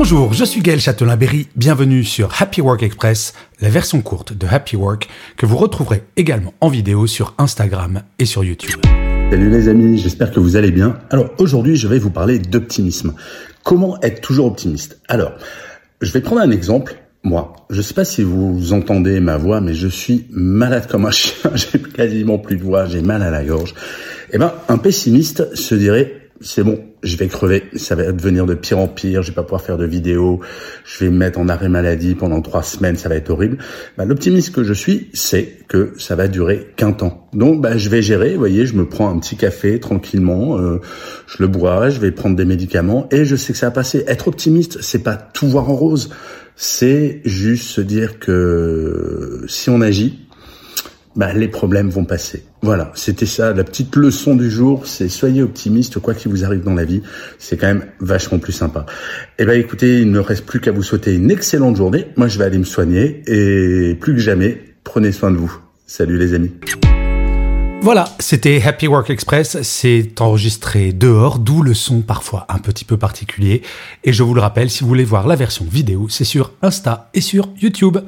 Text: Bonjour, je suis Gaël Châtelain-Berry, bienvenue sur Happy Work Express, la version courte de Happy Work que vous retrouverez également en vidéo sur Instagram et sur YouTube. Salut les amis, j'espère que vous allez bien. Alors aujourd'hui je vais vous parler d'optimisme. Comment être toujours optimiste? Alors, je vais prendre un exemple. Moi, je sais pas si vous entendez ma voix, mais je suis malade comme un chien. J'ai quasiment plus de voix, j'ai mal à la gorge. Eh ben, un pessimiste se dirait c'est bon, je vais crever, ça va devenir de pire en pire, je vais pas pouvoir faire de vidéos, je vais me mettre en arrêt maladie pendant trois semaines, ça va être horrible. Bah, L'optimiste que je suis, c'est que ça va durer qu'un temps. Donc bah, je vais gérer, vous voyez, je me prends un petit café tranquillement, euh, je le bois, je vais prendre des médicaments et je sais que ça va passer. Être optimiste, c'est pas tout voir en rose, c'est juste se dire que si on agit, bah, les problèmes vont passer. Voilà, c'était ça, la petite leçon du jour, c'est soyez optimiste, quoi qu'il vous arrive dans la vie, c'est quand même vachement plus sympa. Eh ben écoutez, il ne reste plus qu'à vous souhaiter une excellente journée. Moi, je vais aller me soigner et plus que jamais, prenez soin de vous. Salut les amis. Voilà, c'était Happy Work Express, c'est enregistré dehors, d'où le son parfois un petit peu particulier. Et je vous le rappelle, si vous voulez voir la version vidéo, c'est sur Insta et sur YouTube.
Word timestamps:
Bonjour, 0.00 0.32
je 0.32 0.44
suis 0.44 0.60
Gaël 0.60 0.78
Châtelain-Berry, 0.78 1.48
bienvenue 1.56 2.04
sur 2.04 2.40
Happy 2.40 2.60
Work 2.60 2.84
Express, 2.84 3.34
la 3.60 3.68
version 3.68 4.00
courte 4.00 4.32
de 4.32 4.46
Happy 4.46 4.76
Work 4.76 5.08
que 5.36 5.44
vous 5.44 5.56
retrouverez 5.56 6.04
également 6.16 6.54
en 6.60 6.68
vidéo 6.68 7.08
sur 7.08 7.34
Instagram 7.36 8.02
et 8.20 8.24
sur 8.24 8.44
YouTube. 8.44 8.80
Salut 9.32 9.50
les 9.50 9.68
amis, 9.68 9.98
j'espère 9.98 10.30
que 10.30 10.38
vous 10.38 10.54
allez 10.54 10.70
bien. 10.70 11.00
Alors 11.10 11.30
aujourd'hui 11.38 11.74
je 11.74 11.88
vais 11.88 11.98
vous 11.98 12.10
parler 12.10 12.38
d'optimisme. 12.38 13.14
Comment 13.64 14.00
être 14.00 14.20
toujours 14.20 14.46
optimiste? 14.46 15.00
Alors, 15.08 15.32
je 16.00 16.12
vais 16.12 16.20
prendre 16.20 16.42
un 16.42 16.52
exemple. 16.52 16.94
Moi, 17.24 17.56
je 17.68 17.82
sais 17.82 17.94
pas 17.94 18.04
si 18.04 18.22
vous 18.22 18.72
entendez 18.72 19.18
ma 19.18 19.36
voix, 19.36 19.60
mais 19.60 19.74
je 19.74 19.88
suis 19.88 20.28
malade 20.30 20.86
comme 20.88 21.06
un 21.06 21.10
chien. 21.10 21.50
J'ai 21.56 21.82
quasiment 21.82 22.38
plus 22.38 22.56
de 22.56 22.62
voix, 22.62 22.86
j'ai 22.86 23.02
mal 23.02 23.24
à 23.24 23.30
la 23.30 23.42
gorge. 23.42 23.74
Eh 24.30 24.38
ben, 24.38 24.52
un 24.68 24.78
pessimiste 24.78 25.56
se 25.56 25.74
dirait 25.74 26.27
c'est 26.40 26.62
bon, 26.62 26.78
je 27.02 27.16
vais 27.16 27.26
crever, 27.26 27.64
ça 27.74 27.94
va 27.94 28.12
devenir 28.12 28.46
de 28.46 28.54
pire 28.54 28.78
en 28.78 28.86
pire, 28.86 29.22
je 29.22 29.28
vais 29.28 29.34
pas 29.34 29.42
pouvoir 29.42 29.62
faire 29.62 29.76
de 29.76 29.84
vidéos, 29.84 30.40
je 30.84 31.04
vais 31.04 31.10
me 31.10 31.16
mettre 31.16 31.38
en 31.38 31.48
arrêt 31.48 31.68
maladie 31.68 32.14
pendant 32.14 32.40
trois 32.42 32.62
semaines, 32.62 32.96
ça 32.96 33.08
va 33.08 33.16
être 33.16 33.30
horrible. 33.30 33.58
Bah, 33.96 34.04
L'optimiste 34.04 34.54
que 34.54 34.62
je 34.62 34.72
suis, 34.72 35.10
c'est 35.12 35.58
que 35.68 35.92
ça 35.98 36.14
va 36.14 36.28
durer 36.28 36.68
qu'un 36.76 36.92
temps. 36.92 37.28
Donc 37.32 37.60
bah, 37.60 37.76
je 37.76 37.88
vais 37.88 38.02
gérer, 38.02 38.32
vous 38.32 38.38
voyez, 38.38 38.66
je 38.66 38.74
me 38.74 38.88
prends 38.88 39.10
un 39.10 39.18
petit 39.18 39.36
café 39.36 39.80
tranquillement, 39.80 40.58
euh, 40.58 40.80
je 41.26 41.42
le 41.42 41.48
bois, 41.48 41.90
je 41.90 41.98
vais 41.98 42.12
prendre 42.12 42.36
des 42.36 42.44
médicaments 42.44 43.08
et 43.10 43.24
je 43.24 43.34
sais 43.36 43.52
que 43.52 43.58
ça 43.58 43.66
va 43.66 43.72
passer. 43.72 44.04
Être 44.06 44.28
optimiste, 44.28 44.80
c'est 44.80 45.02
pas 45.02 45.16
tout 45.16 45.48
voir 45.48 45.70
en 45.70 45.74
rose, 45.74 46.10
c'est 46.54 47.20
juste 47.24 47.68
se 47.68 47.80
dire 47.80 48.18
que 48.18 49.44
si 49.48 49.70
on 49.70 49.80
agit, 49.80 50.27
bah, 51.18 51.32
les 51.34 51.48
problèmes 51.48 51.90
vont 51.90 52.04
passer. 52.04 52.44
Voilà, 52.62 52.92
c'était 52.94 53.26
ça, 53.26 53.52
la 53.52 53.64
petite 53.64 53.96
leçon 53.96 54.36
du 54.36 54.48
jour, 54.48 54.86
c'est 54.86 55.08
soyez 55.08 55.42
optimiste, 55.42 55.98
quoi 55.98 56.14
qu'il 56.14 56.30
vous 56.30 56.44
arrive 56.44 56.62
dans 56.62 56.74
la 56.74 56.84
vie, 56.84 57.02
c'est 57.38 57.56
quand 57.56 57.66
même 57.66 57.86
vachement 58.00 58.38
plus 58.38 58.52
sympa. 58.52 58.86
Eh 59.40 59.44
ben 59.44 59.58
écoutez, 59.58 60.00
il 60.00 60.12
ne 60.12 60.20
reste 60.20 60.46
plus 60.46 60.60
qu'à 60.60 60.70
vous 60.70 60.84
souhaiter 60.84 61.14
une 61.14 61.30
excellente 61.32 61.76
journée. 61.76 62.06
Moi, 62.16 62.28
je 62.28 62.38
vais 62.38 62.44
aller 62.44 62.58
me 62.58 62.64
soigner 62.64 63.22
et 63.26 63.96
plus 63.96 64.14
que 64.14 64.20
jamais, 64.20 64.62
prenez 64.84 65.10
soin 65.10 65.32
de 65.32 65.36
vous. 65.36 65.52
Salut 65.86 66.18
les 66.18 66.34
amis. 66.34 66.52
Voilà, 67.80 68.08
c'était 68.20 68.62
Happy 68.64 68.86
Work 68.86 69.10
Express, 69.10 69.62
c'est 69.62 70.20
enregistré 70.20 70.92
dehors, 70.92 71.40
d'où 71.40 71.62
le 71.62 71.74
son 71.74 72.00
parfois 72.02 72.46
un 72.48 72.58
petit 72.58 72.84
peu 72.84 72.96
particulier. 72.96 73.62
Et 74.04 74.12
je 74.12 74.22
vous 74.22 74.34
le 74.34 74.40
rappelle, 74.40 74.70
si 74.70 74.82
vous 74.82 74.88
voulez 74.88 75.04
voir 75.04 75.26
la 75.26 75.34
version 75.34 75.64
vidéo, 75.68 76.06
c'est 76.08 76.24
sur 76.24 76.52
Insta 76.62 77.10
et 77.14 77.20
sur 77.20 77.48
YouTube. 77.60 77.98